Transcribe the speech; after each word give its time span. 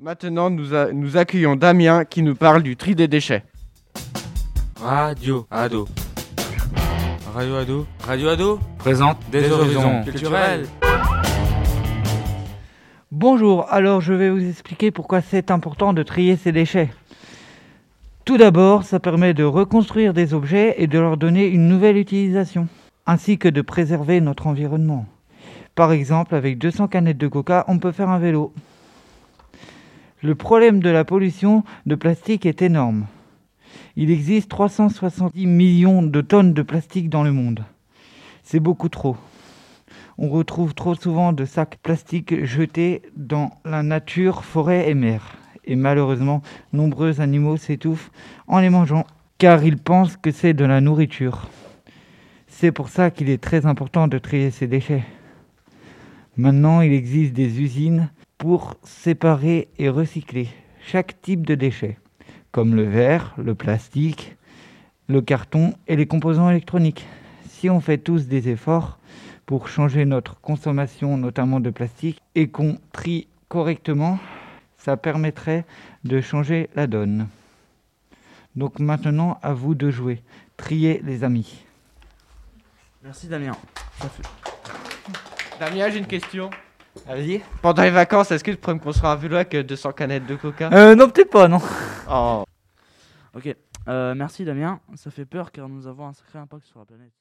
Maintenant, 0.00 0.50
nous, 0.50 0.74
a- 0.74 0.92
nous 0.92 1.16
accueillons 1.16 1.56
Damien 1.56 2.04
qui 2.04 2.22
nous 2.22 2.34
parle 2.34 2.62
du 2.62 2.76
tri 2.76 2.94
des 2.94 3.08
déchets. 3.08 3.44
Radio 4.78 5.46
Ado. 5.50 5.88
Radio 7.34 7.56
Ado. 7.56 7.86
Radio 8.06 8.28
Ado 8.28 8.60
présente 8.78 9.18
des, 9.30 9.50
horizons 9.50 10.02
culturels. 10.04 10.66
Bonjour, 13.10 13.66
alors 13.72 14.02
je 14.02 14.12
vais 14.12 14.28
vous 14.28 14.46
expliquer 14.46 14.90
pourquoi 14.90 15.22
c'est 15.22 15.50
important 15.50 15.94
de 15.94 16.02
trier 16.02 16.36
ces 16.36 16.52
déchets. 16.52 16.90
Tout 18.26 18.36
d'abord, 18.36 18.82
ça 18.82 19.00
permet 19.00 19.32
de 19.32 19.44
reconstruire 19.44 20.12
des 20.12 20.34
objets 20.34 20.74
et 20.76 20.88
de 20.88 20.98
leur 20.98 21.16
donner 21.16 21.46
une 21.46 21.68
nouvelle 21.68 21.96
utilisation, 21.96 22.68
ainsi 23.06 23.38
que 23.38 23.48
de 23.48 23.62
préserver 23.62 24.20
notre 24.20 24.46
environnement. 24.46 25.06
Par 25.74 25.92
exemple, 25.92 26.34
avec 26.34 26.58
200 26.58 26.88
canettes 26.88 27.18
de 27.18 27.28
coca, 27.28 27.64
on 27.68 27.78
peut 27.78 27.92
faire 27.92 28.10
un 28.10 28.18
vélo. 28.18 28.52
Le 30.26 30.34
problème 30.34 30.80
de 30.80 30.90
la 30.90 31.04
pollution 31.04 31.62
de 31.86 31.94
plastique 31.94 32.46
est 32.46 32.60
énorme. 32.60 33.06
Il 33.94 34.10
existe 34.10 34.48
370 34.48 35.46
millions 35.46 36.02
de 36.02 36.20
tonnes 36.20 36.52
de 36.52 36.62
plastique 36.62 37.08
dans 37.08 37.22
le 37.22 37.30
monde. 37.30 37.62
C'est 38.42 38.58
beaucoup 38.58 38.88
trop 38.88 39.16
on 40.18 40.28
retrouve 40.28 40.74
trop 40.74 40.96
souvent 40.96 41.32
de 41.32 41.44
sacs 41.44 41.76
plastiques 41.80 42.44
jetés 42.44 43.02
dans 43.14 43.50
la 43.64 43.84
nature, 43.84 44.42
forêt 44.42 44.90
et 44.90 44.94
mer. 44.94 45.36
Et 45.64 45.76
malheureusement, 45.76 46.42
nombreux 46.72 47.20
animaux 47.20 47.56
s'étouffent 47.56 48.10
en 48.48 48.58
les 48.58 48.70
mangeant, 48.70 49.06
car 49.38 49.62
ils 49.62 49.78
pensent 49.78 50.16
que 50.16 50.32
c'est 50.32 50.54
de 50.54 50.64
la 50.64 50.80
nourriture. 50.80 51.48
C'est 52.48 52.72
pour 52.72 52.88
ça 52.88 53.12
qu'il 53.12 53.30
est 53.30 53.40
très 53.40 53.64
important 53.64 54.08
de 54.08 54.18
trier 54.18 54.50
ces 54.50 54.66
déchets. 54.66 55.04
Maintenant, 56.36 56.80
il 56.80 56.92
existe 56.92 57.32
des 57.32 57.60
usines 57.60 58.08
pour 58.38 58.76
séparer 58.82 59.68
et 59.78 59.88
recycler 59.88 60.48
chaque 60.86 61.20
type 61.20 61.46
de 61.46 61.54
déchets, 61.54 61.98
comme 62.52 62.74
le 62.74 62.84
verre, 62.84 63.34
le 63.38 63.54
plastique, 63.54 64.36
le 65.08 65.20
carton 65.20 65.74
et 65.88 65.96
les 65.96 66.06
composants 66.06 66.50
électroniques. 66.50 67.06
Si 67.48 67.70
on 67.70 67.80
fait 67.80 67.98
tous 67.98 68.26
des 68.26 68.48
efforts, 68.48 68.98
pour 69.46 69.68
changer 69.68 70.04
notre 70.04 70.40
consommation, 70.40 71.16
notamment 71.16 71.60
de 71.60 71.70
plastique, 71.70 72.20
et 72.34 72.48
qu'on 72.48 72.78
trie 72.92 73.28
correctement, 73.48 74.18
ça 74.76 74.96
permettrait 74.96 75.64
de 76.04 76.20
changer 76.20 76.68
la 76.74 76.86
donne. 76.86 77.28
Donc 78.56 78.80
maintenant, 78.80 79.38
à 79.42 79.52
vous 79.52 79.74
de 79.74 79.90
jouer. 79.90 80.22
Trier 80.56 81.00
les 81.04 81.22
amis. 81.22 81.64
Merci 83.02 83.28
Damien. 83.28 83.52
Damien, 85.60 85.90
j'ai 85.90 85.98
une 85.98 86.06
question. 86.06 86.50
Allez-y. 87.08 87.42
Pendant 87.62 87.82
les 87.82 87.90
vacances, 87.90 88.30
est-ce 88.30 88.42
que 88.42 88.50
tu 88.50 88.56
pourrais 88.56 88.74
me 88.74 88.80
construire 88.80 89.10
un 89.10 89.16
vélo 89.16 89.36
avec 89.36 89.54
euh, 89.54 89.62
200 89.62 89.92
canettes 89.92 90.26
de 90.26 90.36
coca? 90.36 90.70
Euh, 90.72 90.94
non, 90.94 91.08
peut-être 91.08 91.30
pas, 91.30 91.48
non. 91.48 91.60
Oh. 92.10 92.44
Ok. 93.34 93.54
Euh, 93.88 94.14
merci 94.14 94.44
Damien. 94.44 94.80
Ça 94.94 95.10
fait 95.10 95.26
peur 95.26 95.52
car 95.52 95.68
nous 95.68 95.86
avons 95.86 96.06
un 96.06 96.12
sacré 96.12 96.38
impact 96.38 96.64
sur 96.66 96.78
la 96.80 96.84
planète. 96.84 97.12